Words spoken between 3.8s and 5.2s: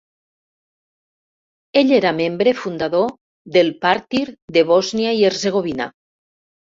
Partir de Bòsnia